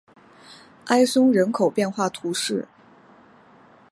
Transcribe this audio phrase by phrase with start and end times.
[0.87, 2.67] 埃松人口变化图示